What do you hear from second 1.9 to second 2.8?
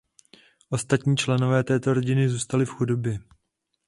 rodiny zůstali v